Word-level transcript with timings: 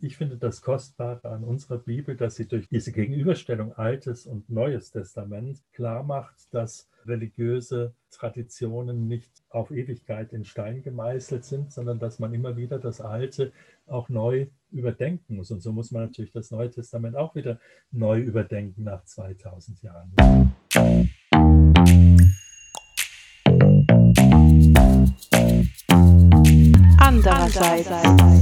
Ich 0.00 0.16
finde 0.16 0.36
das 0.36 0.62
Kostbare 0.62 1.28
an 1.28 1.42
unserer 1.42 1.78
Bibel, 1.78 2.16
dass 2.16 2.36
sie 2.36 2.46
durch 2.46 2.68
diese 2.68 2.92
Gegenüberstellung 2.92 3.72
Altes 3.72 4.26
und 4.26 4.48
Neues 4.48 4.92
Testament 4.92 5.60
klar 5.72 6.04
macht, 6.04 6.52
dass 6.52 6.88
religiöse 7.06 7.94
Traditionen 8.10 9.08
nicht 9.08 9.30
auf 9.48 9.70
Ewigkeit 9.70 10.32
in 10.32 10.44
Stein 10.44 10.82
gemeißelt 10.82 11.44
sind, 11.44 11.72
sondern 11.72 11.98
dass 11.98 12.18
man 12.20 12.32
immer 12.32 12.56
wieder 12.56 12.78
das 12.78 13.00
Alte 13.00 13.52
auch 13.86 14.08
neu 14.08 14.46
überdenken 14.70 15.36
muss. 15.36 15.50
Und 15.50 15.62
so 15.62 15.72
muss 15.72 15.90
man 15.90 16.02
natürlich 16.04 16.32
das 16.32 16.50
Neue 16.50 16.70
Testament 16.70 17.16
auch 17.16 17.34
wieder 17.34 17.58
neu 17.90 18.20
überdenken 18.20 18.84
nach 18.84 19.04
2000 19.04 19.82
Jahren. 19.82 20.12
Andererseits. 26.98 28.37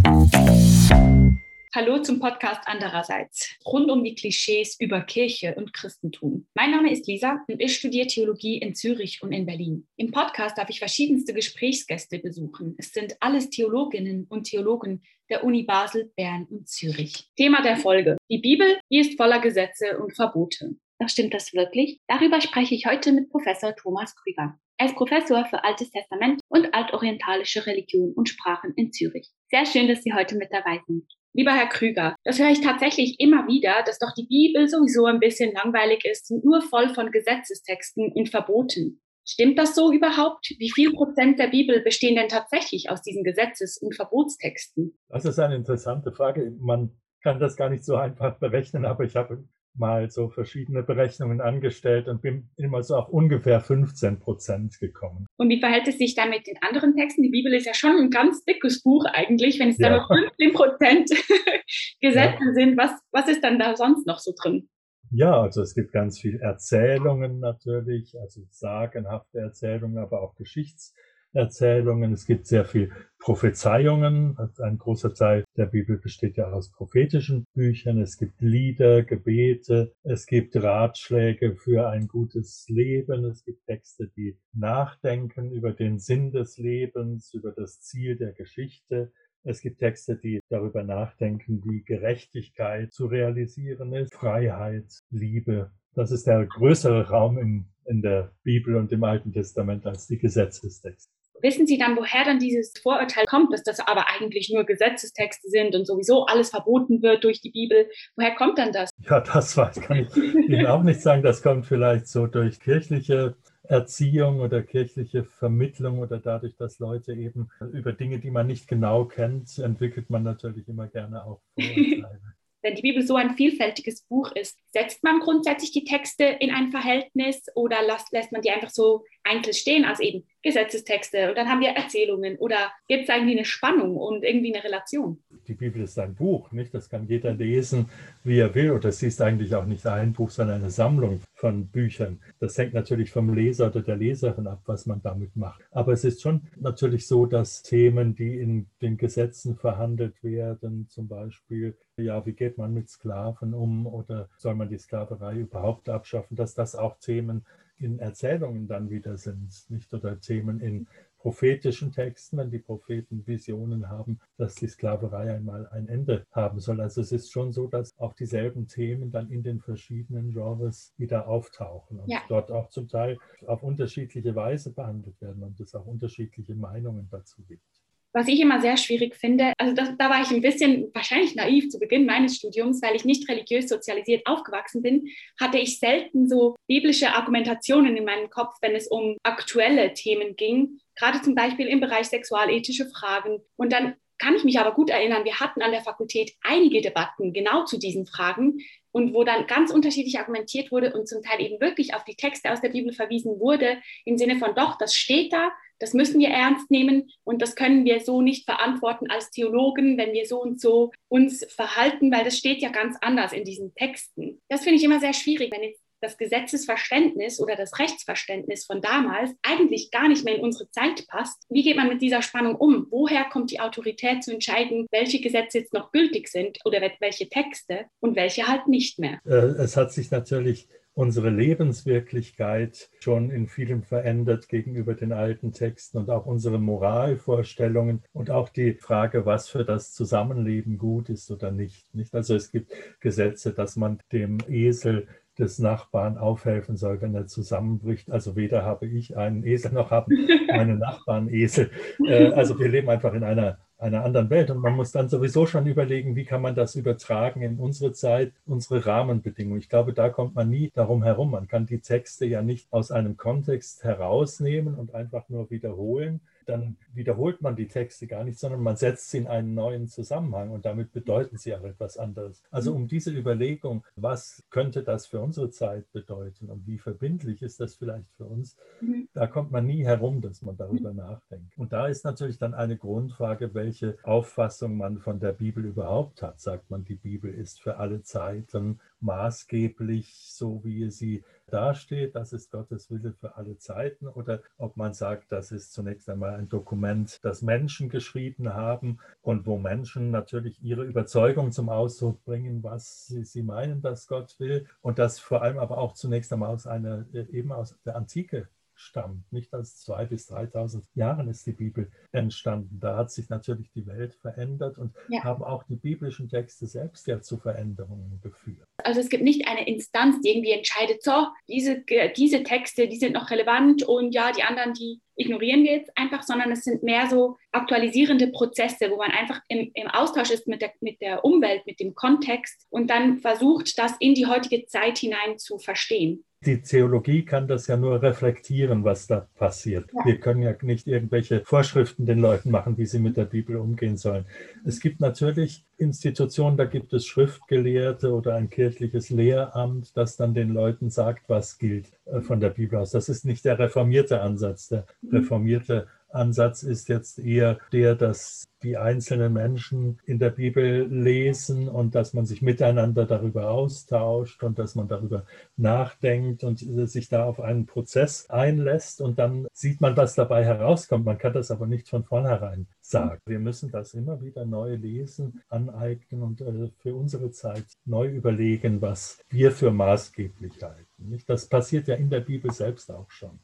Hallo 1.77 1.98
zum 1.98 2.20
Podcast 2.20 2.62
Andererseits, 2.64 3.54
rund 3.66 3.90
um 3.90 4.03
die 4.03 4.14
Klischees 4.14 4.80
über 4.80 5.03
Kirche 5.03 5.57
und 5.57 5.75
Christentum. 5.75 6.46
Mein 6.54 6.71
Name 6.71 6.90
ist 6.90 7.07
Lisa 7.07 7.44
und 7.49 7.61
ich 7.61 7.76
studiere 7.76 8.07
Theologie 8.07 8.57
in 8.57 8.75
Zürich 8.75 9.22
und 9.22 9.30
in 9.30 9.44
Berlin. 9.44 9.86
Im 9.96 10.11
Podcast 10.11 10.57
darf 10.57 10.71
ich 10.71 10.79
verschiedenste 10.79 11.35
Gesprächsgäste 11.35 12.18
besuchen. 12.18 12.76
Es 12.79 12.94
sind 12.94 13.18
alles 13.21 13.50
Theologinnen 13.50 14.25
und 14.30 14.44
Theologen 14.44 15.02
der 15.29 15.44
Uni 15.44 15.64
Basel, 15.64 16.11
Bern 16.16 16.46
und 16.49 16.66
Zürich. 16.66 17.29
Thema 17.36 17.61
der 17.61 17.77
Folge. 17.77 18.16
Die 18.30 18.38
Bibel, 18.38 18.79
die 18.90 19.00
ist 19.00 19.18
voller 19.18 19.40
Gesetze 19.40 19.99
und 19.99 20.16
Verbote. 20.16 20.77
Doch 20.99 21.11
stimmt 21.11 21.35
das 21.35 21.52
wirklich? 21.52 22.00
Darüber 22.08 22.40
spreche 22.40 22.74
ich 22.74 22.86
heute 22.86 23.13
mit 23.13 23.29
Professor 23.29 23.77
Thomas 23.77 24.16
Krüger. 24.16 24.58
Er 24.79 24.86
ist 24.86 24.96
Professor 24.96 25.44
für 25.44 25.63
Altes 25.63 25.90
Testament 25.90 26.40
und 26.49 26.72
altorientalische 26.72 27.66
Religion 27.66 28.14
und 28.14 28.30
Sprachen 28.30 28.72
in 28.77 28.93
Zürich. 28.93 29.29
Sehr 29.50 29.66
schön, 29.66 29.88
dass 29.88 30.02
Sie 30.02 30.14
heute 30.14 30.36
mit 30.36 30.49
dabei 30.52 30.80
sind. 30.86 31.04
Lieber 31.36 31.53
Herr 31.53 31.68
Krüger, 31.68 32.17
das 32.25 32.39
höre 32.39 32.48
ich 32.48 32.62
tatsächlich 32.62 33.20
immer 33.20 33.47
wieder, 33.47 33.83
dass 33.84 33.98
doch 33.98 34.14
die 34.17 34.27
Bibel 34.27 34.70
sowieso 34.70 35.05
ein 35.05 35.20
bisschen 35.20 35.52
langweilig 35.52 36.06
ist 36.10 36.30
und 36.30 36.42
nur 36.47 36.62
voll 36.62 36.88
von 36.88 37.10
Gesetzestexten 37.10 38.10
und 38.14 38.30
Verboten. 38.30 39.02
Stimmt 39.28 39.58
das 39.58 39.75
so 39.75 39.92
überhaupt? 39.92 40.55
Wie 40.58 40.70
viel 40.70 40.94
Prozent 40.94 41.38
der 41.38 41.48
Bibel 41.48 41.83
bestehen 41.83 42.16
denn 42.16 42.28
tatsächlich 42.28 42.88
aus 42.88 43.02
diesen 43.02 43.22
Gesetzes- 43.22 43.77
und 43.77 43.94
Verbotstexten? 43.94 44.97
Das 45.10 45.27
ist 45.27 45.38
eine 45.38 45.56
interessante 45.56 46.10
Frage. 46.10 46.56
Man 46.58 46.97
kann 47.22 47.38
das 47.38 47.56
gar 47.56 47.69
nicht 47.69 47.84
so 47.84 47.97
einfach 47.97 48.38
berechnen, 48.38 48.86
aber 48.86 49.05
ich 49.05 49.14
habe 49.14 49.44
mal 49.78 50.10
so 50.10 50.28
verschiedene 50.28 50.82
Berechnungen 50.82 51.41
angestellt 51.41 52.08
und 52.08 52.22
bin 52.22 52.48
immer 52.56 52.82
so 52.82 52.96
auf 52.96 53.08
ungefähr 53.08 53.60
15 53.60 54.19
Prozent 54.19 54.78
gekommen. 54.78 55.27
Und 55.36 55.48
wie 55.48 55.60
verhält 55.60 55.88
es 55.88 55.98
sich 55.98 56.14
dann 56.14 56.30
mit 56.30 56.46
den 56.46 56.56
anderen 56.60 56.94
Texten? 56.94 57.22
Die 57.22 57.30
Bibel 57.30 57.52
ist 57.55 57.66
ja 57.66 57.74
schon 57.74 57.97
ein 57.97 58.10
ganz 58.10 58.44
dickes 58.44 58.82
Buch 58.82 59.04
eigentlich, 59.06 59.58
wenn 59.60 59.70
es 59.70 59.78
ja. 59.78 59.91
da 59.91 59.97
nur 59.97 60.06
15 60.06 60.52
Prozent 60.52 61.10
Gesetze 62.00 62.44
ja. 62.44 62.54
sind. 62.54 62.77
Was, 62.77 62.92
was 63.12 63.28
ist 63.28 63.42
dann 63.42 63.58
da 63.58 63.77
sonst 63.77 64.06
noch 64.06 64.19
so 64.19 64.32
drin? 64.41 64.69
Ja, 65.12 65.41
also 65.41 65.62
es 65.62 65.74
gibt 65.74 65.92
ganz 65.92 66.19
viel 66.19 66.41
Erzählungen 66.41 67.38
natürlich, 67.38 68.19
also 68.20 68.42
sagenhafte 68.50 69.38
Erzählungen, 69.38 69.98
aber 69.98 70.20
auch 70.20 70.34
Geschichts 70.34 70.94
Erzählungen. 71.36 72.12
Es 72.12 72.26
gibt 72.26 72.46
sehr 72.46 72.64
viel 72.64 72.90
Prophezeiungen. 73.18 74.36
Ein 74.58 74.78
großer 74.78 75.12
Teil 75.12 75.44
der 75.56 75.66
Bibel 75.66 75.98
besteht 75.98 76.36
ja 76.36 76.50
aus 76.50 76.70
prophetischen 76.70 77.44
Büchern. 77.54 78.00
Es 78.00 78.18
gibt 78.18 78.40
Lieder, 78.40 79.02
Gebete. 79.02 79.92
Es 80.02 80.26
gibt 80.26 80.56
Ratschläge 80.56 81.56
für 81.56 81.88
ein 81.88 82.08
gutes 82.08 82.66
Leben. 82.68 83.24
Es 83.24 83.44
gibt 83.44 83.66
Texte, 83.66 84.10
die 84.16 84.38
nachdenken 84.52 85.50
über 85.50 85.72
den 85.72 85.98
Sinn 85.98 86.30
des 86.30 86.56
Lebens, 86.56 87.34
über 87.34 87.52
das 87.52 87.80
Ziel 87.80 88.16
der 88.16 88.32
Geschichte. 88.32 89.12
Es 89.42 89.60
gibt 89.60 89.78
Texte, 89.78 90.16
die 90.16 90.40
darüber 90.48 90.82
nachdenken, 90.82 91.62
wie 91.64 91.82
Gerechtigkeit 91.82 92.92
zu 92.92 93.06
realisieren 93.06 93.92
ist, 93.92 94.12
Freiheit, 94.14 95.02
Liebe. 95.10 95.70
Das 95.94 96.10
ist 96.10 96.26
der 96.26 96.44
größere 96.44 97.08
Raum 97.08 97.38
in, 97.38 97.66
in 97.84 98.02
der 98.02 98.32
Bibel 98.42 98.74
und 98.74 98.92
im 98.92 99.04
Alten 99.04 99.32
Testament 99.32 99.86
als 99.86 100.06
die 100.06 100.19
Gesetzestexte. 100.19 101.16
Wissen 101.42 101.66
Sie 101.66 101.78
dann, 101.78 101.97
woher 101.97 102.24
dann 102.24 102.38
dieses 102.38 102.72
Vorurteil 102.82 103.24
kommt, 103.26 103.52
dass 103.52 103.62
das 103.62 103.80
aber 103.80 104.08
eigentlich 104.08 104.50
nur 104.52 104.64
Gesetzestexte 104.64 105.48
sind 105.48 105.74
und 105.74 105.86
sowieso 105.86 106.26
alles 106.26 106.50
verboten 106.50 107.02
wird 107.02 107.24
durch 107.24 107.41
die 107.41 107.50
Bibel? 107.50 107.88
Woher 108.16 108.34
kommt 108.34 108.58
dann 108.58 108.72
das? 108.72 108.91
Ja, 109.08 109.20
das 109.20 109.56
weiß, 109.56 109.80
kann 109.80 109.98
ich 109.98 110.16
Ihnen 110.16 110.66
auch 110.66 110.82
nicht 110.82 111.00
sagen. 111.00 111.22
Das 111.22 111.42
kommt 111.42 111.66
vielleicht 111.66 112.08
so 112.08 112.26
durch 112.26 112.60
kirchliche 112.60 113.36
Erziehung 113.64 114.41
oder 114.41 114.62
kirchliche 114.62 115.25
Vermittlung 115.25 115.98
oder 115.98 116.19
dadurch, 116.19 116.56
dass 116.56 116.78
Leute 116.78 117.12
eben 117.12 117.48
über 117.72 117.92
Dinge, 117.92 118.19
die 118.19 118.30
man 118.30 118.46
nicht 118.46 118.69
genau 118.69 119.04
kennt, 119.04 119.58
entwickelt 119.58 120.10
man 120.10 120.22
natürlich 120.22 120.69
immer 120.69 120.86
gerne 120.86 121.25
auch 121.25 121.41
Vorurteile. 121.54 122.20
wenn 122.66 122.75
die 122.75 122.82
Bibel 122.82 123.06
so 123.06 123.14
ein 123.14 123.36
vielfältiges 123.36 124.02
Buch 124.08 124.32
ist, 124.32 124.58
setzt 124.72 125.04
man 125.04 125.20
grundsätzlich 125.20 125.70
die 125.70 125.84
Texte 125.84 126.25
in 126.25 126.50
ein 126.50 126.72
Verhältnis 126.72 127.44
oder 127.54 127.80
lässt, 127.82 128.12
lässt 128.12 128.32
man 128.32 128.42
die 128.42 128.50
einfach 128.50 128.70
so 128.70 129.04
einzeln 129.22 129.54
stehen 129.54 129.84
als 129.84 130.00
eben 130.00 130.26
Gesetzestexte 130.46 131.28
und 131.28 131.36
dann 131.36 131.48
haben 131.48 131.60
wir 131.60 131.70
Erzählungen 131.70 132.36
oder 132.36 132.70
gibt 132.86 133.02
es 133.02 133.08
irgendwie 133.08 133.36
eine 133.36 133.44
Spannung 133.44 133.96
und 133.96 134.22
irgendwie 134.22 134.54
eine 134.54 134.62
Relation? 134.62 135.18
Die 135.48 135.54
Bibel 135.54 135.82
ist 135.82 135.98
ein 135.98 136.14
Buch, 136.14 136.52
nicht? 136.52 136.72
Das 136.72 136.88
kann 136.88 137.08
jeder 137.08 137.34
lesen, 137.34 137.90
wie 138.22 138.38
er 138.38 138.54
will. 138.54 138.70
Und 138.70 138.84
das 138.84 139.02
ist 139.02 139.20
eigentlich 139.20 139.56
auch 139.56 139.64
nicht 139.64 139.84
ein 139.86 140.12
Buch, 140.12 140.30
sondern 140.30 140.60
eine 140.60 140.70
Sammlung 140.70 141.20
von 141.34 141.66
Büchern. 141.66 142.20
Das 142.38 142.56
hängt 142.58 142.74
natürlich 142.74 143.10
vom 143.10 143.34
Leser 143.34 143.66
oder 143.66 143.82
der 143.82 143.96
Leserin 143.96 144.46
ab, 144.46 144.62
was 144.66 144.86
man 144.86 145.02
damit 145.02 145.34
macht. 145.34 145.62
Aber 145.72 145.92
es 145.92 146.04
ist 146.04 146.22
schon 146.22 146.42
natürlich 146.56 147.08
so, 147.08 147.26
dass 147.26 147.62
Themen, 147.62 148.14
die 148.14 148.38
in 148.38 148.66
den 148.80 148.96
Gesetzen 148.96 149.56
verhandelt 149.56 150.22
werden, 150.22 150.86
zum 150.88 151.08
Beispiel, 151.08 151.76
ja, 151.96 152.24
wie 152.24 152.34
geht 152.34 152.56
man 152.56 152.72
mit 152.72 152.88
Sklaven 152.88 153.52
um 153.52 153.86
oder 153.88 154.28
soll 154.36 154.54
man 154.54 154.68
die 154.68 154.78
Sklaverei 154.78 155.34
überhaupt 155.38 155.88
abschaffen, 155.88 156.36
dass 156.36 156.54
das 156.54 156.76
auch 156.76 156.98
Themen 157.00 157.44
in 157.78 157.98
Erzählungen 157.98 158.69
dann 158.69 158.91
wieder 158.91 159.16
sind, 159.16 159.64
nicht 159.69 159.92
oder 159.92 160.20
Themen 160.20 160.60
in 160.60 160.87
prophetischen 161.19 161.91
Texten, 161.91 162.37
wenn 162.37 162.50
die 162.50 162.60
Propheten 162.60 163.26
Visionen 163.26 163.88
haben, 163.88 164.20
dass 164.37 164.54
die 164.54 164.69
Sklaverei 164.69 165.34
einmal 165.34 165.66
ein 165.70 165.88
Ende 165.88 166.25
haben 166.31 166.60
soll. 166.60 166.81
Also 166.81 167.00
es 167.00 167.10
ist 167.10 167.32
schon 167.32 167.53
so, 167.53 167.66
dass 167.66 167.98
auch 167.98 168.12
dieselben 168.12 168.69
Themen 168.69 169.10
dann 169.10 169.31
in 169.31 169.42
den 169.42 169.60
verschiedenen 169.60 170.32
Genres 170.32 170.94
wieder 170.98 171.26
auftauchen 171.26 171.98
und 171.98 172.09
ja. 172.09 172.20
dort 172.28 172.53
auch 172.53 172.69
zum 172.69 172.88
Teil 172.88 173.19
auf 173.47 173.62
unterschiedliche 173.62 174.34
Weise 174.37 174.72
behandelt 174.72 175.20
werden 175.20 175.43
und 175.43 175.58
es 175.58 175.75
auch 175.75 175.87
unterschiedliche 175.87 176.54
Meinungen 176.54 177.08
dazu 177.10 177.43
gibt 177.43 177.85
was 178.16 178.28
ich 178.28 178.41
immer 178.41 178.62
sehr 178.62 178.78
schwierig 178.78 179.15
finde, 179.15 179.53
also 179.59 179.75
das, 179.75 179.91
da 179.99 180.09
war 180.09 180.22
ich 180.22 180.31
ein 180.31 180.41
bisschen 180.41 180.91
wahrscheinlich 180.94 181.34
naiv 181.34 181.69
zu 181.69 181.78
Beginn 181.78 182.06
meines 182.06 182.37
Studiums, 182.37 182.81
weil 182.81 182.97
ich 182.97 183.04
nicht 183.04 183.28
religiös 183.28 183.69
sozialisiert 183.69 184.27
aufgewachsen 184.27 184.81
bin, 184.81 185.09
hatte 185.38 185.59
ich 185.59 185.78
selten 185.78 186.26
so 186.26 186.56
biblische 186.66 187.12
Argumentationen 187.12 187.94
in 187.94 188.06
meinem 188.06 188.31
Kopf, 188.31 188.55
wenn 188.62 188.75
es 188.75 188.88
um 188.88 189.19
aktuelle 189.22 189.93
Themen 189.93 190.34
ging, 190.34 190.81
gerade 190.94 191.21
zum 191.21 191.34
Beispiel 191.34 191.66
im 191.66 191.81
Bereich 191.81 192.06
sexualethische 192.06 192.87
Fragen. 192.88 193.43
Und 193.56 193.71
dann 193.71 193.97
kann 194.19 194.34
ich 194.34 194.44
mich 194.44 194.59
aber 194.59 194.75
gut 194.75 194.91
erinnern, 194.91 195.25
wir 195.25 195.41
hatten 195.41 195.62
an 195.62 195.72
der 195.72 195.82
Fakultät 195.82 196.32
einige 196.43 196.81
Debatten 196.81 197.32
genau 197.32 197.65
zu 197.65 197.78
diesen 197.78 198.06
Fragen 198.06 198.59
und 198.93 199.12
wo 199.12 199.25
dann 199.25 199.47
ganz 199.47 199.71
unterschiedlich 199.71 200.19
argumentiert 200.19 200.72
wurde 200.72 200.94
und 200.94 201.06
zum 201.06 201.22
Teil 201.22 201.41
eben 201.41 201.60
wirklich 201.60 201.94
auf 201.94 202.04
die 202.04 202.15
Texte 202.15 202.50
aus 202.50 202.60
der 202.62 202.71
Bibel 202.71 202.93
verwiesen 202.93 203.38
wurde, 203.38 203.78
im 204.05 204.16
Sinne 204.16 204.37
von 204.37 204.55
doch, 204.55 204.78
das 204.78 204.94
steht 204.94 205.32
da, 205.32 205.50
das 205.78 205.93
müssen 205.93 206.19
wir 206.19 206.28
ernst 206.28 206.71
nehmen 206.71 207.10
und 207.25 207.43
das 207.43 207.55
können 207.55 207.84
wir 207.84 208.00
so 208.00 208.22
nicht 208.22 208.47
verantworten 208.47 209.10
als 209.10 209.31
Theologen, 209.31 209.99
wenn 209.99 210.12
wir 210.12 210.26
so 210.26 210.41
und 210.41 210.60
so 210.60 210.93
uns 211.09 211.44
verhalten, 211.53 212.10
weil 212.10 212.25
das 212.25 212.38
steht 212.38 212.62
ja 212.62 212.71
ganz 212.71 212.97
anders 213.03 213.32
in 213.32 213.44
diesen 213.44 213.75
Texten. 213.75 214.41
Das 214.49 214.62
finde 214.62 214.76
ich 214.76 214.84
immer 214.84 215.00
sehr 215.00 215.12
schwierig, 215.12 215.53
wenn 215.53 215.62
jetzt 215.62 215.85
das 216.00 216.18
Gesetzesverständnis 216.18 217.40
oder 217.40 217.56
das 217.56 217.78
Rechtsverständnis 217.78 218.66
von 218.66 218.80
damals 218.80 219.32
eigentlich 219.42 219.90
gar 219.90 220.08
nicht 220.08 220.24
mehr 220.24 220.36
in 220.36 220.42
unsere 220.42 220.70
Zeit 220.70 221.06
passt. 221.08 221.44
Wie 221.48 221.62
geht 221.62 221.76
man 221.76 221.88
mit 221.88 222.02
dieser 222.02 222.22
Spannung 222.22 222.56
um? 222.56 222.86
Woher 222.90 223.24
kommt 223.24 223.50
die 223.50 223.60
Autorität 223.60 224.22
zu 224.24 224.32
entscheiden, 224.32 224.86
welche 224.90 225.20
Gesetze 225.20 225.58
jetzt 225.58 225.72
noch 225.72 225.92
gültig 225.92 226.28
sind 226.28 226.58
oder 226.64 226.80
welche 227.00 227.28
Texte 227.28 227.87
und 228.00 228.16
welche 228.16 228.46
halt 228.46 228.69
nicht 228.69 228.98
mehr? 228.98 229.20
Äh, 229.25 229.62
es 229.62 229.76
hat 229.76 229.93
sich 229.93 230.10
natürlich 230.10 230.69
unsere 230.96 231.28
Lebenswirklichkeit 231.28 232.88
schon 233.00 233.31
in 233.31 233.49
vielem 233.49 233.82
verändert 233.82 234.49
gegenüber 234.49 234.94
den 234.94 235.12
alten 235.12 235.52
Texten 235.52 235.99
und 235.99 236.08
auch 236.08 236.25
unsere 236.25 236.58
Moralvorstellungen 236.58 238.02
und 238.14 238.31
auch 238.31 238.49
die 238.49 238.72
Frage, 238.72 239.26
was 239.26 239.49
für 239.49 239.66
das 239.66 239.92
Zusammenleben 239.92 240.78
gut 240.78 241.10
ist 241.10 241.31
oder 241.31 241.50
nicht. 241.50 241.94
nicht? 241.94 242.14
Also 242.14 242.34
es 242.34 242.50
gibt 242.50 242.72
Gesetze, 243.00 243.52
dass 243.52 243.76
man 243.76 243.99
dem 244.10 244.38
Esel 244.49 245.06
des 245.38 245.59
Nachbarn 245.59 246.19
aufhelfen 246.19 246.77
soll, 246.77 247.00
wenn 247.00 247.15
er 247.15 247.27
zusammenbricht. 247.27 248.11
Also 248.11 248.37
weder 248.37 248.65
habe 248.65 248.87
ich 248.87 249.17
einen 249.17 249.44
Esel 249.44 249.73
noch 249.73 249.91
haben 249.91 250.17
meine 250.49 250.77
Nachbarn 250.77 251.29
Esel. 251.29 251.71
Äh, 252.05 252.33
also 252.33 252.59
wir 252.59 252.69
leben 252.69 252.88
einfach 252.88 253.15
in 253.15 253.25
einer 253.25 253.59
einer 253.79 254.05
anderen 254.05 254.31
Welt. 254.31 254.50
Und 254.50 254.59
man 254.59 254.75
muss 254.75 254.93
dann 254.93 255.09
sowieso 255.09 255.47
schon 255.47 255.67
überlegen, 255.67 256.17
wie 256.17 256.25
kann 256.25 256.43
man 256.43 256.55
das 256.55 256.75
übertragen 256.75 257.43
in 257.43 257.59
unsere 257.59 257.93
Zeit, 257.93 258.33
unsere 258.47 258.87
Rahmenbedingungen. 258.87 259.59
Ich 259.59 259.69
glaube, 259.69 259.93
da 259.93 260.09
kommt 260.09 260.35
man 260.35 260.49
nie 260.49 260.71
darum 260.75 261.03
herum. 261.03 261.33
Man 261.33 261.49
kann 261.49 261.67
die 261.67 261.81
Texte 261.81 262.27
ja 262.27 262.43
nicht 262.43 262.67
aus 262.73 262.91
einem 262.91 263.17
Kontext 263.17 263.85
herausnehmen 263.85 264.75
und 264.75 264.94
einfach 264.94 265.29
nur 265.29 265.50
wiederholen. 265.50 266.21
Dann 266.46 266.76
wiederholt 266.94 267.43
man 267.43 267.56
die 267.56 267.69
Texte 267.69 268.06
gar 268.06 268.25
nicht, 268.25 268.38
sondern 268.38 268.62
man 268.62 268.76
setzt 268.76 269.10
sie 269.10 269.19
in 269.19 269.26
einen 269.26 269.54
neuen 269.54 269.88
Zusammenhang 269.88 270.50
und 270.50 270.64
damit 270.64 270.93
bedeuten 270.93 271.37
sie 271.37 271.54
auch 271.54 271.64
etwas 271.64 271.98
anderes. 271.98 272.43
Also 272.50 272.75
um 272.75 272.88
diese 272.88 273.10
Überlegung, 273.10 273.84
was 273.96 274.44
könnte 274.50 274.82
das 274.82 275.06
für 275.06 275.20
unsere 275.20 275.50
Zeit 275.50 275.90
bedeuten 275.93 276.48
und 276.50 276.66
wie 276.66 276.78
verbindlich 276.78 277.43
ist 277.43 277.60
das 277.60 277.75
vielleicht 277.75 278.10
für 278.16 278.25
uns, 278.25 278.56
mhm. 278.81 279.08
da 279.12 279.26
kommt 279.26 279.50
man 279.50 279.66
nie 279.66 279.84
herum, 279.84 280.20
dass 280.20 280.43
man 280.43 280.56
darüber 280.56 280.90
mhm. 280.90 280.98
nachdenkt. 280.98 281.58
Und 281.58 281.72
da 281.72 281.88
ist 281.88 282.04
natürlich 282.04 282.38
dann 282.38 282.54
eine 282.54 282.76
Grundfrage, 282.76 283.54
welche 283.54 283.99
Auffassung 284.02 284.76
man 284.76 284.99
von 284.99 285.20
der 285.20 285.32
Bibel 285.32 285.64
überhaupt 285.64 286.22
hat. 286.22 286.40
Sagt 286.40 286.70
man, 286.70 286.84
die 286.84 286.94
Bibel 286.94 287.32
ist 287.32 287.60
für 287.60 287.78
alle 287.78 288.02
Zeiten 288.02 288.81
maßgeblich, 289.00 290.31
so 290.31 290.62
wie 290.64 290.90
sie 290.90 291.25
dasteht, 291.46 292.14
das 292.14 292.32
ist 292.32 292.50
Gottes 292.50 292.90
Wille 292.90 293.12
für 293.12 293.37
alle 293.37 293.58
Zeiten, 293.58 294.08
oder 294.08 294.40
ob 294.58 294.76
man 294.76 294.94
sagt, 294.94 295.32
das 295.32 295.52
ist 295.52 295.72
zunächst 295.72 296.08
einmal 296.08 296.34
ein 296.34 296.48
Dokument, 296.48 297.19
das 297.22 297.43
Menschen 297.43 297.88
geschrieben 297.88 298.54
haben 298.54 298.98
und 299.22 299.46
wo 299.46 299.58
Menschen 299.58 300.10
natürlich 300.10 300.62
ihre 300.62 300.84
Überzeugung 300.84 301.52
zum 301.52 301.69
Ausdruck 301.69 302.25
bringen, 302.25 302.62
was 302.62 303.06
sie, 303.06 303.25
sie 303.25 303.43
meinen, 303.43 303.82
dass 303.82 304.06
Gott 304.06 304.38
will, 304.38 304.66
und 304.82 304.98
das 304.98 305.19
vor 305.19 305.43
allem 305.43 305.58
aber 305.58 305.78
auch 305.78 305.94
zunächst 305.94 306.32
einmal 306.32 306.50
aus 306.50 306.66
einer, 306.66 307.04
eben 307.12 307.52
aus 307.52 307.76
der 307.84 307.96
Antike 307.96 308.49
stammt. 308.76 309.32
Nicht 309.32 309.52
als 309.55 309.78
zwei 309.78 310.05
bis 310.05 310.26
3000 310.26 310.84
Jahren 310.94 311.28
ist 311.28 311.46
die 311.46 311.52
Bibel 311.52 311.90
entstanden. 312.12 312.78
Da 312.81 312.96
hat 312.96 313.11
sich 313.11 313.28
natürlich 313.28 313.70
die 313.73 313.87
Welt 313.87 314.14
verändert 314.14 314.78
und 314.78 314.94
ja. 315.08 315.25
haben 315.25 315.43
auch 315.43 315.64
die 315.64 315.76
biblischen 315.76 316.28
Texte 316.28 316.67
selbst 316.67 317.06
ja 317.06 317.20
zu 317.20 317.38
Veränderungen 317.38 318.20
geführt. 318.23 318.67
Also 318.84 319.00
es 319.00 319.08
gibt 319.08 319.25
nicht 319.25 319.49
eine 319.49 319.67
Instanz, 319.67 320.20
die 320.20 320.31
irgendwie 320.31 320.52
entscheidet, 320.52 321.02
so, 321.02 321.26
diese, 321.49 321.82
diese 322.17 322.43
Texte, 322.43 322.88
die 322.88 322.99
sind 322.99 323.12
noch 323.12 323.31
relevant 323.31 323.82
und 323.82 324.14
ja, 324.14 324.31
die 324.32 324.43
anderen, 324.43 324.75
die 324.75 325.00
ignorieren 325.17 325.64
wir 325.64 325.73
jetzt 325.73 325.90
einfach, 325.96 326.23
sondern 326.23 326.52
es 326.52 326.62
sind 326.62 326.82
mehr 326.82 327.08
so 327.08 327.37
aktualisierende 327.52 328.28
Prozesse, 328.28 328.90
wo 328.90 328.96
man 328.99 329.11
einfach 329.11 329.40
im, 329.49 329.70
im 329.75 329.88
Austausch 329.88 330.31
ist 330.31 330.46
mit 330.46 330.61
der, 330.61 330.73
mit 330.81 331.00
der 331.00 331.25
Umwelt, 331.25 331.67
mit 331.67 331.81
dem 331.81 331.94
Kontext 331.94 332.67
und 332.70 332.90
dann 332.90 333.19
versucht, 333.19 333.78
das 333.78 333.94
in 333.99 334.14
die 334.14 334.26
heutige 334.26 334.67
Zeit 334.67 334.99
hinein 334.99 335.38
zu 335.38 335.58
verstehen 335.58 336.25
die 336.46 336.62
Theologie 336.62 337.25
kann 337.25 337.48
das 337.48 337.66
ja 337.66 337.76
nur 337.76 338.00
reflektieren, 338.00 338.84
was 338.84 339.06
da 339.06 339.26
passiert. 339.37 339.90
Ja. 339.93 340.04
Wir 340.04 340.20
können 340.20 340.43
ja 340.43 340.54
nicht 340.62 340.87
irgendwelche 340.87 341.40
Vorschriften 341.44 342.06
den 342.06 342.20
Leuten 342.20 342.50
machen, 342.50 342.78
wie 342.78 342.87
sie 342.87 343.00
mit 343.00 343.16
der 343.16 343.25
Bibel 343.25 343.56
umgehen 343.56 343.96
sollen. 343.96 344.25
Es 344.64 344.81
gibt 344.81 345.00
natürlich 345.00 345.64
Institutionen, 345.76 346.56
da 346.56 346.64
gibt 346.64 346.93
es 346.93 347.06
Schriftgelehrte 347.06 348.12
oder 348.12 348.37
ein 348.37 348.48
kirchliches 348.48 349.10
Lehramt, 349.10 349.96
das 349.96 350.16
dann 350.16 350.34
den 350.34 350.50
Leuten 350.50 350.88
sagt, 350.88 351.28
was 351.28 351.58
gilt 351.58 351.93
äh, 352.06 352.20
von 352.20 352.40
der 352.40 352.50
Bibel 352.50 352.78
aus. 352.78 352.92
Das 352.92 353.08
ist 353.08 353.25
nicht 353.25 353.44
der 353.44 353.58
reformierte 353.58 354.20
Ansatz. 354.20 354.69
Der 354.69 354.87
mhm. 355.02 355.16
reformierte 355.19 355.88
Ansatz 356.16 356.62
ist 356.62 356.88
jetzt 356.88 357.18
eher 357.18 357.58
der, 357.72 357.94
dass 357.94 358.46
die 358.62 358.76
einzelnen 358.76 359.32
Menschen 359.32 359.98
in 360.06 360.18
der 360.18 360.30
Bibel 360.30 360.86
lesen 360.88 361.68
und 361.68 361.94
dass 361.94 362.14
man 362.14 362.26
sich 362.26 362.42
miteinander 362.42 363.06
darüber 363.06 363.50
austauscht 363.50 364.42
und 364.42 364.58
dass 364.58 364.74
man 364.74 364.88
darüber 364.88 365.24
nachdenkt 365.56 366.42
und 366.42 366.58
sich 366.88 367.08
da 367.08 367.24
auf 367.24 367.38
einen 367.38 367.66
Prozess 367.66 368.28
einlässt 368.30 369.00
und 369.00 369.18
dann 369.18 369.46
sieht 369.52 369.80
man, 369.80 369.96
was 369.96 370.14
dabei 370.14 370.44
herauskommt. 370.44 371.04
Man 371.04 371.18
kann 371.18 371.34
das 371.34 371.50
aber 371.50 371.66
nicht 371.66 371.88
von 371.88 372.02
vornherein 372.02 372.66
sagen. 372.80 373.20
Wir 373.26 373.38
müssen 373.38 373.70
das 373.70 373.94
immer 373.94 374.20
wieder 374.20 374.44
neu 374.44 374.74
lesen, 374.74 375.42
aneignen 375.48 376.22
und 376.22 376.40
äh, 376.40 376.70
für 376.78 376.94
unsere 376.94 377.30
Zeit 377.30 377.66
neu 377.84 378.08
überlegen, 378.08 378.80
was 378.80 379.18
wir 379.28 379.52
für 379.52 379.70
maßgeblich 379.70 380.62
halten. 380.62 381.18
Das 381.26 381.46
passiert 381.46 381.88
ja 381.88 381.94
in 381.96 382.10
der 382.10 382.20
Bibel 382.20 382.50
selbst 382.52 382.90
auch 382.90 383.10
schon. 383.10 383.38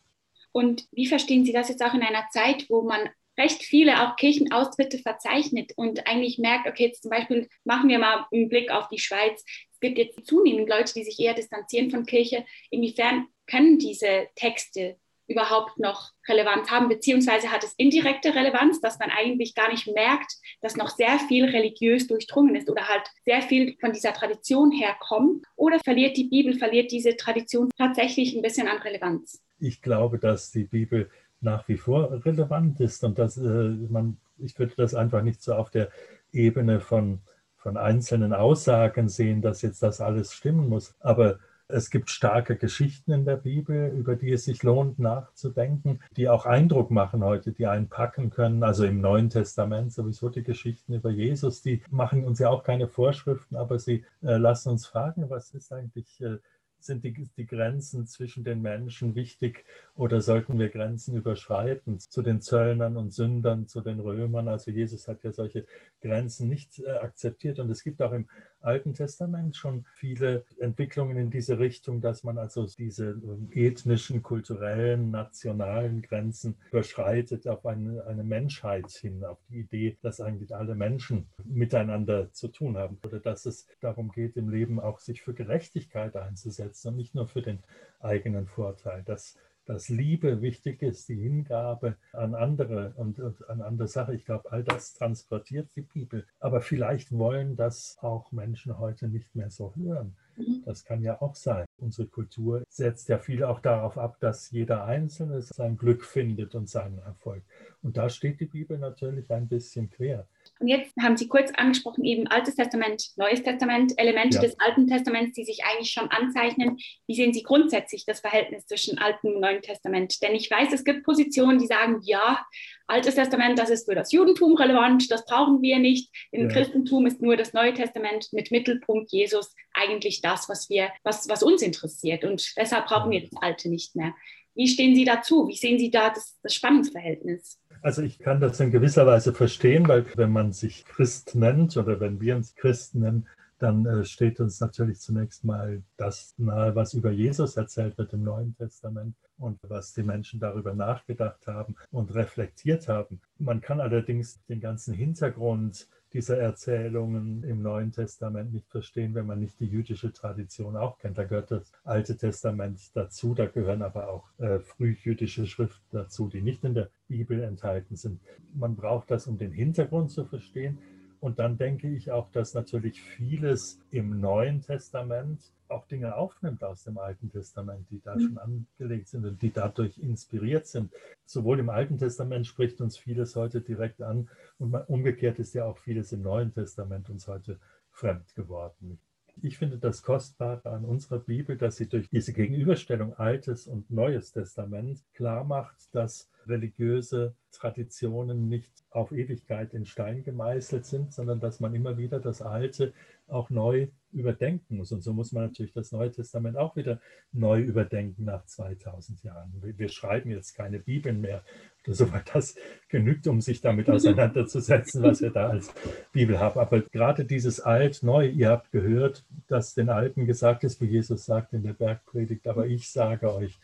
Und 0.52 0.86
wie 0.92 1.06
verstehen 1.06 1.44
Sie 1.44 1.52
das 1.52 1.68
jetzt 1.68 1.82
auch 1.82 1.94
in 1.94 2.02
einer 2.02 2.26
Zeit, 2.30 2.66
wo 2.68 2.82
man 2.82 3.08
recht 3.38 3.62
viele 3.62 4.02
auch 4.02 4.16
Kirchenaustritte 4.16 4.98
verzeichnet 4.98 5.72
und 5.76 6.06
eigentlich 6.06 6.38
merkt, 6.38 6.68
okay, 6.68 6.86
jetzt 6.86 7.02
zum 7.02 7.10
Beispiel 7.10 7.48
machen 7.64 7.88
wir 7.88 7.98
mal 7.98 8.26
einen 8.30 8.48
Blick 8.48 8.70
auf 8.70 8.88
die 8.88 8.98
Schweiz. 8.98 9.42
Es 9.72 9.80
gibt 9.80 9.98
jetzt 9.98 10.26
zunehmend 10.26 10.68
Leute, 10.68 10.92
die 10.94 11.04
sich 11.04 11.18
eher 11.18 11.34
distanzieren 11.34 11.90
von 11.90 12.04
Kirche. 12.04 12.44
Inwiefern 12.70 13.26
können 13.46 13.78
diese 13.78 14.28
Texte 14.36 14.98
überhaupt 15.32 15.78
noch 15.78 16.12
Relevanz 16.28 16.70
haben, 16.70 16.88
beziehungsweise 16.88 17.50
hat 17.50 17.64
es 17.64 17.74
indirekte 17.76 18.34
Relevanz, 18.34 18.80
dass 18.80 18.98
man 18.98 19.10
eigentlich 19.10 19.54
gar 19.54 19.70
nicht 19.70 19.86
merkt, 19.92 20.32
dass 20.60 20.76
noch 20.76 20.90
sehr 20.90 21.18
viel 21.28 21.46
religiös 21.46 22.06
durchdrungen 22.06 22.54
ist 22.54 22.70
oder 22.70 22.88
halt 22.88 23.02
sehr 23.24 23.42
viel 23.42 23.76
von 23.80 23.92
dieser 23.92 24.12
Tradition 24.12 24.70
herkommt? 24.70 25.44
Oder 25.56 25.80
verliert 25.80 26.16
die 26.16 26.28
Bibel, 26.28 26.54
verliert 26.54 26.92
diese 26.92 27.16
Tradition 27.16 27.70
tatsächlich 27.76 28.34
ein 28.34 28.42
bisschen 28.42 28.68
an 28.68 28.78
Relevanz? 28.78 29.42
Ich 29.58 29.82
glaube, 29.82 30.18
dass 30.18 30.50
die 30.50 30.64
Bibel 30.64 31.10
nach 31.40 31.66
wie 31.68 31.76
vor 31.76 32.24
relevant 32.24 32.78
ist 32.80 33.02
und 33.04 33.18
dass 33.18 33.36
äh, 33.36 33.42
man, 33.42 34.18
ich 34.38 34.58
würde 34.58 34.74
das 34.76 34.94
einfach 34.94 35.22
nicht 35.22 35.42
so 35.42 35.54
auf 35.54 35.70
der 35.70 35.90
Ebene 36.32 36.80
von, 36.80 37.20
von 37.56 37.76
einzelnen 37.76 38.32
Aussagen 38.32 39.08
sehen, 39.08 39.42
dass 39.42 39.62
jetzt 39.62 39.82
das 39.82 40.00
alles 40.00 40.32
stimmen 40.32 40.68
muss. 40.68 40.94
Aber 41.00 41.38
es 41.72 41.90
gibt 41.90 42.10
starke 42.10 42.56
Geschichten 42.56 43.12
in 43.12 43.24
der 43.24 43.36
Bibel, 43.36 43.88
über 43.96 44.14
die 44.14 44.32
es 44.32 44.44
sich 44.44 44.62
lohnt 44.62 44.98
nachzudenken, 44.98 46.00
die 46.16 46.28
auch 46.28 46.44
Eindruck 46.44 46.90
machen 46.90 47.24
heute, 47.24 47.52
die 47.52 47.66
einen 47.66 47.88
packen 47.88 48.30
können. 48.30 48.62
Also 48.62 48.84
im 48.84 49.00
Neuen 49.00 49.30
Testament 49.30 49.92
sowieso 49.92 50.28
die 50.28 50.42
Geschichten 50.42 50.92
über 50.92 51.10
Jesus, 51.10 51.62
die 51.62 51.82
machen 51.90 52.24
uns 52.24 52.38
ja 52.38 52.50
auch 52.50 52.62
keine 52.62 52.88
Vorschriften, 52.88 53.56
aber 53.56 53.78
sie 53.78 54.04
äh, 54.22 54.36
lassen 54.36 54.70
uns 54.70 54.86
fragen, 54.86 55.30
was 55.30 55.54
ist 55.54 55.72
eigentlich 55.72 56.20
äh, 56.20 56.38
sind 56.84 57.04
die, 57.04 57.12
die 57.36 57.46
Grenzen 57.46 58.06
zwischen 58.06 58.44
den 58.44 58.60
Menschen 58.60 59.14
wichtig 59.14 59.64
oder 59.94 60.20
sollten 60.20 60.58
wir 60.58 60.68
Grenzen 60.68 61.16
überschreiten 61.16 62.00
zu 62.00 62.22
den 62.22 62.40
Zöllnern 62.40 62.96
und 62.96 63.12
Sündern, 63.12 63.68
zu 63.68 63.80
den 63.80 64.00
Römern? 64.00 64.48
Also 64.48 64.70
Jesus 64.70 65.08
hat 65.08 65.22
ja 65.22 65.32
solche 65.32 65.64
Grenzen 66.00 66.48
nicht 66.48 66.80
äh, 66.80 66.90
akzeptiert 66.90 67.58
und 67.58 67.70
es 67.70 67.82
gibt 67.82 68.02
auch 68.02 68.12
im 68.12 68.28
Alten 68.62 68.94
Testament 68.94 69.56
schon 69.56 69.84
viele 69.94 70.44
Entwicklungen 70.58 71.16
in 71.16 71.30
diese 71.30 71.58
Richtung, 71.58 72.00
dass 72.00 72.24
man 72.24 72.38
also 72.38 72.66
diese 72.66 73.10
ähm, 73.10 73.48
ethnischen, 73.52 74.22
kulturellen, 74.22 75.10
nationalen 75.10 76.02
Grenzen 76.02 76.56
überschreitet 76.70 77.46
auf 77.48 77.66
eine, 77.66 78.04
eine 78.06 78.24
Menschheit 78.24 78.90
hin, 78.90 79.24
auf 79.24 79.38
die 79.48 79.60
Idee, 79.60 79.96
dass 80.02 80.20
eigentlich 80.20 80.54
alle 80.54 80.74
Menschen 80.74 81.28
miteinander 81.44 82.32
zu 82.32 82.48
tun 82.48 82.76
haben 82.76 82.98
oder 83.04 83.20
dass 83.20 83.46
es 83.46 83.66
darum 83.80 84.10
geht, 84.12 84.36
im 84.36 84.48
Leben 84.48 84.80
auch 84.80 84.98
sich 84.98 85.22
für 85.22 85.34
Gerechtigkeit 85.34 86.16
einzusetzen 86.16 86.88
und 86.88 86.96
nicht 86.96 87.14
nur 87.14 87.28
für 87.28 87.42
den 87.42 87.58
eigenen 88.00 88.46
Vorteil. 88.46 89.02
Das 89.04 89.36
dass 89.66 89.88
Liebe 89.88 90.42
wichtig 90.42 90.82
ist, 90.82 91.08
die 91.08 91.16
Hingabe 91.16 91.96
an 92.12 92.34
andere 92.34 92.92
und, 92.96 93.18
und 93.20 93.48
an 93.48 93.62
andere 93.62 93.88
Sachen. 93.88 94.14
Ich 94.14 94.24
glaube, 94.24 94.50
all 94.50 94.64
das 94.64 94.94
transportiert 94.94 95.68
die 95.76 95.82
Bibel. 95.82 96.26
Aber 96.40 96.60
vielleicht 96.60 97.12
wollen 97.12 97.56
das 97.56 97.96
auch 98.00 98.32
Menschen 98.32 98.78
heute 98.78 99.08
nicht 99.08 99.34
mehr 99.34 99.50
so 99.50 99.74
hören. 99.76 100.16
Mhm. 100.36 100.62
Das 100.64 100.84
kann 100.84 101.02
ja 101.02 101.20
auch 101.20 101.34
sein. 101.34 101.64
Unsere 101.78 102.08
Kultur 102.08 102.62
setzt 102.68 103.08
ja 103.08 103.18
viel 103.18 103.44
auch 103.44 103.60
darauf 103.60 103.98
ab, 103.98 104.16
dass 104.20 104.50
jeder 104.50 104.84
Einzelne 104.84 105.42
sein 105.42 105.76
Glück 105.76 106.04
findet 106.04 106.54
und 106.54 106.68
seinen 106.68 106.98
Erfolg. 106.98 107.42
Und 107.82 107.96
da 107.96 108.08
steht 108.08 108.40
die 108.40 108.46
Bibel 108.46 108.78
natürlich 108.78 109.30
ein 109.30 109.48
bisschen 109.48 109.90
quer. 109.90 110.26
Und 110.62 110.68
jetzt 110.68 110.94
haben 111.02 111.16
Sie 111.16 111.26
kurz 111.26 111.50
angesprochen, 111.56 112.04
eben 112.04 112.28
Altes 112.28 112.54
Testament, 112.54 113.08
Neues 113.16 113.42
Testament, 113.42 113.94
Elemente 113.96 114.36
ja. 114.36 114.42
des 114.42 114.58
Alten 114.60 114.86
Testaments, 114.86 115.34
die 115.34 115.44
sich 115.44 115.64
eigentlich 115.64 115.90
schon 115.90 116.08
anzeichnen. 116.08 116.78
Wie 117.08 117.16
sehen 117.16 117.32
Sie 117.32 117.42
grundsätzlich 117.42 118.06
das 118.06 118.20
Verhältnis 118.20 118.66
zwischen 118.66 118.96
Altem 118.98 119.34
und 119.34 119.40
Neuen 119.40 119.60
Testament? 119.60 120.22
Denn 120.22 120.36
ich 120.36 120.48
weiß, 120.48 120.72
es 120.72 120.84
gibt 120.84 121.02
Positionen, 121.02 121.58
die 121.58 121.66
sagen, 121.66 121.98
ja, 122.04 122.46
Altes 122.86 123.16
Testament, 123.16 123.58
das 123.58 123.70
ist 123.70 123.88
für 123.88 123.96
das 123.96 124.12
Judentum 124.12 124.54
relevant, 124.54 125.10
das 125.10 125.24
brauchen 125.24 125.62
wir 125.62 125.80
nicht. 125.80 126.14
Im 126.30 126.42
ja. 126.42 126.54
Christentum 126.54 127.06
ist 127.06 127.20
nur 127.20 127.36
das 127.36 127.52
Neue 127.52 127.74
Testament 127.74 128.28
mit 128.30 128.52
Mittelpunkt 128.52 129.10
Jesus 129.10 129.56
eigentlich 129.74 130.22
das, 130.22 130.48
was 130.48 130.70
wir, 130.70 130.92
was, 131.02 131.28
was 131.28 131.42
uns 131.42 131.62
interessiert. 131.62 132.22
Und 132.24 132.52
deshalb 132.56 132.86
brauchen 132.86 133.10
wir 133.10 133.22
das 133.22 133.42
Alte 133.42 133.68
nicht 133.68 133.96
mehr. 133.96 134.14
Wie 134.54 134.68
stehen 134.68 134.94
Sie 134.94 135.04
dazu? 135.04 135.48
Wie 135.48 135.56
sehen 135.56 135.80
Sie 135.80 135.90
da 135.90 136.10
das, 136.10 136.38
das 136.42 136.54
Spannungsverhältnis? 136.54 137.58
Also 137.82 138.02
ich 138.02 138.20
kann 138.20 138.40
das 138.40 138.60
in 138.60 138.70
gewisser 138.70 139.06
Weise 139.06 139.34
verstehen, 139.34 139.88
weil 139.88 140.06
wenn 140.14 140.30
man 140.30 140.52
sich 140.52 140.84
Christ 140.84 141.34
nennt 141.34 141.76
oder 141.76 141.98
wenn 141.98 142.20
wir 142.20 142.36
uns 142.36 142.54
Christen 142.54 143.00
nennen, 143.00 143.26
dann 143.58 143.86
äh, 143.86 144.04
steht 144.04 144.38
uns 144.38 144.60
natürlich 144.60 145.00
zunächst 145.00 145.44
mal 145.44 145.82
das 145.96 146.34
nahe, 146.38 146.74
was 146.76 146.94
über 146.94 147.10
Jesus 147.10 147.56
erzählt 147.56 147.98
wird 147.98 148.12
im 148.12 148.22
Neuen 148.22 148.56
Testament 148.56 149.16
und 149.38 149.58
was 149.68 149.94
die 149.94 150.04
Menschen 150.04 150.38
darüber 150.38 150.74
nachgedacht 150.74 151.46
haben 151.48 151.74
und 151.90 152.14
reflektiert 152.14 152.86
haben. 152.86 153.20
Man 153.38 153.60
kann 153.60 153.80
allerdings 153.80 154.40
den 154.46 154.60
ganzen 154.60 154.94
Hintergrund 154.94 155.88
dieser 156.12 156.38
Erzählungen 156.38 157.42
im 157.44 157.62
Neuen 157.62 157.92
Testament 157.92 158.52
nicht 158.52 158.68
verstehen, 158.68 159.14
wenn 159.14 159.26
man 159.26 159.40
nicht 159.40 159.58
die 159.60 159.66
jüdische 159.66 160.12
Tradition 160.12 160.76
auch 160.76 160.98
kennt. 160.98 161.18
Da 161.18 161.24
gehört 161.24 161.50
das 161.50 161.72
Alte 161.84 162.16
Testament 162.16 162.94
dazu, 162.94 163.34
da 163.34 163.46
gehören 163.46 163.82
aber 163.82 164.08
auch 164.08 164.24
äh, 164.38 164.60
frühjüdische 164.60 165.46
Schriften 165.46 165.84
dazu, 165.90 166.28
die 166.28 166.42
nicht 166.42 166.64
in 166.64 166.74
der 166.74 166.90
Bibel 167.08 167.42
enthalten 167.42 167.96
sind. 167.96 168.20
Man 168.54 168.76
braucht 168.76 169.10
das, 169.10 169.26
um 169.26 169.38
den 169.38 169.52
Hintergrund 169.52 170.10
zu 170.10 170.24
verstehen. 170.24 170.78
Und 171.20 171.38
dann 171.38 171.56
denke 171.56 171.88
ich 171.88 172.10
auch, 172.10 172.30
dass 172.32 172.52
natürlich 172.52 173.00
vieles 173.00 173.80
im 173.90 174.20
Neuen 174.20 174.60
Testament 174.60 175.40
auch 175.72 175.86
Dinge 175.86 176.16
aufnimmt 176.16 176.62
aus 176.64 176.84
dem 176.84 176.98
Alten 176.98 177.30
Testament, 177.30 177.86
die 177.90 178.00
da 178.00 178.14
mhm. 178.14 178.20
schon 178.20 178.38
angelegt 178.38 179.08
sind 179.08 179.24
und 179.24 179.42
die 179.42 179.52
dadurch 179.52 179.98
inspiriert 179.98 180.66
sind. 180.66 180.92
Sowohl 181.24 181.60
im 181.60 181.70
Alten 181.70 181.98
Testament 181.98 182.46
spricht 182.46 182.80
uns 182.80 182.96
vieles 182.96 183.36
heute 183.36 183.60
direkt 183.60 184.02
an 184.02 184.28
und 184.58 184.74
umgekehrt 184.88 185.38
ist 185.38 185.54
ja 185.54 185.64
auch 185.64 185.78
vieles 185.78 186.12
im 186.12 186.22
Neuen 186.22 186.52
Testament 186.52 187.10
uns 187.10 187.28
heute 187.28 187.58
fremd 187.90 188.34
geworden. 188.34 188.98
Ich 189.40 189.56
finde 189.56 189.78
das 189.78 190.02
Kostbare 190.02 190.70
an 190.70 190.84
unserer 190.84 191.18
Bibel, 191.18 191.56
dass 191.56 191.76
sie 191.76 191.88
durch 191.88 192.08
diese 192.10 192.32
Gegenüberstellung 192.32 193.14
Altes 193.14 193.66
und 193.66 193.90
Neues 193.90 194.32
Testament 194.32 195.02
klar 195.14 195.44
macht, 195.44 195.94
dass 195.94 196.28
religiöse 196.48 197.34
Traditionen 197.52 198.48
nicht 198.48 198.72
auf 198.90 199.12
Ewigkeit 199.12 199.74
in 199.74 199.86
Stein 199.86 200.22
gemeißelt 200.22 200.86
sind, 200.86 201.12
sondern 201.12 201.40
dass 201.40 201.60
man 201.60 201.74
immer 201.74 201.96
wieder 201.98 202.20
das 202.20 202.42
Alte 202.42 202.92
auch 203.28 203.50
neu 203.50 203.88
überdenken 204.12 204.76
muss. 204.76 204.92
Und 204.92 205.02
so 205.02 205.12
muss 205.12 205.32
man 205.32 205.44
natürlich 205.44 205.72
das 205.72 205.92
Neue 205.92 206.10
Testament 206.10 206.56
auch 206.56 206.76
wieder 206.76 207.00
neu 207.32 207.60
überdenken 207.60 208.24
nach 208.24 208.44
2000 208.44 209.22
Jahren. 209.22 209.52
Wir 209.62 209.88
schreiben 209.88 210.30
jetzt 210.30 210.54
keine 210.54 210.78
Bibeln 210.78 211.20
mehr 211.20 211.42
oder 211.84 211.94
so, 211.94 212.12
weil 212.12 212.22
das 212.32 212.54
genügt, 212.88 213.26
um 213.26 213.40
sich 213.40 213.60
damit 213.60 213.88
auseinanderzusetzen, 213.90 215.02
was 215.02 215.22
wir 215.22 215.30
da 215.30 215.48
als 215.48 215.72
Bibel 216.12 216.38
haben. 216.38 216.60
Aber 216.60 216.82
gerade 216.82 217.24
dieses 217.24 217.60
Alt-Neu, 217.60 218.28
ihr 218.28 218.50
habt 218.50 218.70
gehört, 218.70 219.24
dass 219.48 219.74
den 219.74 219.88
Alten 219.88 220.26
gesagt 220.26 220.64
ist, 220.64 220.80
wie 220.80 220.86
Jesus 220.86 221.24
sagt 221.24 221.54
in 221.54 221.62
der 221.62 221.72
Bergpredigt, 221.72 222.46
aber 222.46 222.66
ich 222.66 222.90
sage 222.90 223.32
euch, 223.34 223.58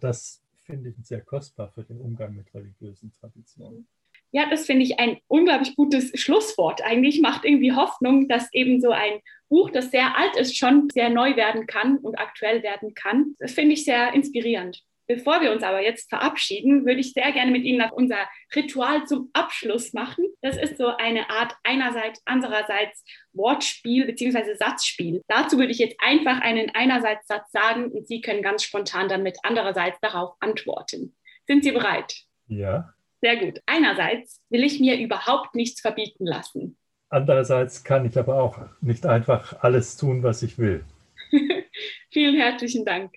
das 0.00 0.43
finde 0.64 0.90
ich 0.90 1.06
sehr 1.06 1.20
kostbar 1.20 1.70
für 1.70 1.84
den 1.84 2.00
Umgang 2.00 2.34
mit 2.34 2.52
religiösen 2.54 3.12
Traditionen. 3.12 3.86
Ja, 4.32 4.50
das 4.50 4.66
finde 4.66 4.82
ich 4.82 4.98
ein 4.98 5.18
unglaublich 5.28 5.76
gutes 5.76 6.10
Schlusswort. 6.18 6.82
Eigentlich 6.82 7.20
macht 7.20 7.44
irgendwie 7.44 7.72
Hoffnung, 7.72 8.26
dass 8.28 8.52
eben 8.52 8.80
so 8.80 8.90
ein 8.90 9.20
Buch, 9.48 9.70
das 9.70 9.92
sehr 9.92 10.16
alt 10.16 10.36
ist, 10.36 10.56
schon 10.56 10.88
sehr 10.92 11.08
neu 11.08 11.36
werden 11.36 11.66
kann 11.66 11.98
und 11.98 12.18
aktuell 12.18 12.62
werden 12.64 12.94
kann. 12.94 13.36
Das 13.38 13.52
finde 13.52 13.74
ich 13.74 13.84
sehr 13.84 14.12
inspirierend. 14.12 14.82
Bevor 15.06 15.42
wir 15.42 15.52
uns 15.52 15.62
aber 15.62 15.82
jetzt 15.82 16.08
verabschieden, 16.08 16.86
würde 16.86 17.00
ich 17.00 17.12
sehr 17.12 17.30
gerne 17.32 17.50
mit 17.50 17.64
Ihnen 17.64 17.78
noch 17.78 17.92
unser 17.92 18.18
Ritual 18.54 19.04
zum 19.06 19.28
Abschluss 19.34 19.92
machen. 19.92 20.24
Das 20.40 20.56
ist 20.56 20.78
so 20.78 20.86
eine 20.86 21.28
Art 21.28 21.54
einerseits, 21.62 22.22
andererseits 22.24 23.04
Wortspiel 23.34 24.06
bzw. 24.06 24.54
Satzspiel. 24.54 25.22
Dazu 25.28 25.58
würde 25.58 25.72
ich 25.72 25.78
jetzt 25.78 25.96
einfach 25.98 26.40
einen 26.40 26.70
einerseits 26.74 27.26
Satz 27.26 27.50
sagen 27.52 27.90
und 27.90 28.06
Sie 28.06 28.22
können 28.22 28.42
ganz 28.42 28.62
spontan 28.62 29.08
dann 29.08 29.22
mit 29.22 29.38
andererseits 29.42 29.98
darauf 30.00 30.36
antworten. 30.40 31.14
Sind 31.46 31.64
Sie 31.64 31.72
bereit? 31.72 32.14
Ja. 32.46 32.94
Sehr 33.20 33.36
gut. 33.36 33.60
Einerseits 33.66 34.40
will 34.48 34.64
ich 34.64 34.80
mir 34.80 34.98
überhaupt 34.98 35.54
nichts 35.54 35.80
verbieten 35.80 36.26
lassen. 36.26 36.78
Andererseits 37.10 37.84
kann 37.84 38.06
ich 38.06 38.18
aber 38.18 38.42
auch 38.42 38.58
nicht 38.80 39.06
einfach 39.06 39.62
alles 39.62 39.96
tun, 39.96 40.22
was 40.22 40.42
ich 40.42 40.58
will. 40.58 40.84
Vielen 42.10 42.36
herzlichen 42.36 42.84
Dank. 42.84 43.12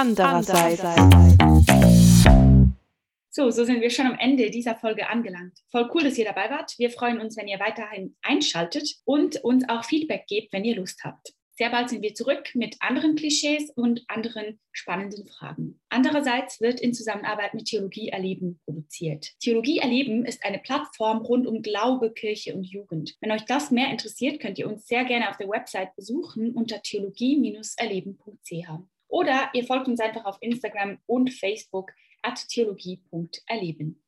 Andererseits. 0.00 0.80
So, 3.30 3.50
so 3.50 3.64
sind 3.64 3.80
wir 3.80 3.90
schon 3.90 4.06
am 4.06 4.16
Ende 4.16 4.48
dieser 4.48 4.76
Folge 4.76 5.08
angelangt. 5.08 5.58
Voll 5.72 5.90
cool, 5.92 6.04
dass 6.04 6.16
ihr 6.16 6.24
dabei 6.24 6.50
wart. 6.50 6.78
Wir 6.78 6.90
freuen 6.90 7.20
uns, 7.20 7.36
wenn 7.36 7.48
ihr 7.48 7.58
weiterhin 7.58 8.14
einschaltet 8.22 9.00
und 9.04 9.42
uns 9.42 9.68
auch 9.68 9.84
Feedback 9.84 10.28
gebt, 10.28 10.52
wenn 10.52 10.64
ihr 10.64 10.76
Lust 10.76 11.02
habt. 11.02 11.32
Sehr 11.50 11.70
bald 11.70 11.88
sind 11.88 12.02
wir 12.02 12.14
zurück 12.14 12.50
mit 12.54 12.76
anderen 12.78 13.16
Klischees 13.16 13.72
und 13.74 14.04
anderen 14.06 14.60
spannenden 14.70 15.26
Fragen. 15.26 15.80
Andererseits 15.88 16.60
wird 16.60 16.80
in 16.80 16.94
Zusammenarbeit 16.94 17.54
mit 17.54 17.64
Theologie 17.64 18.10
Erleben 18.10 18.60
produziert. 18.64 19.32
Theologie 19.40 19.78
Erleben 19.78 20.24
ist 20.24 20.44
eine 20.44 20.60
Plattform 20.60 21.22
rund 21.22 21.48
um 21.48 21.60
Glaube, 21.60 22.12
Kirche 22.12 22.54
und 22.54 22.62
Jugend. 22.62 23.16
Wenn 23.20 23.32
euch 23.32 23.46
das 23.46 23.72
mehr 23.72 23.90
interessiert, 23.90 24.38
könnt 24.38 24.60
ihr 24.60 24.68
uns 24.68 24.86
sehr 24.86 25.04
gerne 25.04 25.28
auf 25.28 25.38
der 25.38 25.48
Website 25.48 25.96
besuchen 25.96 26.54
unter 26.54 26.80
theologie-erleben.ch. 26.80 28.68
Oder 29.08 29.50
ihr 29.54 29.64
folgt 29.64 29.88
uns 29.88 30.00
einfach 30.00 30.24
auf 30.24 30.38
Instagram 30.40 30.98
und 31.06 31.32
Facebook 31.32 31.92
at 32.22 32.46
theologie.erleben. 32.48 34.02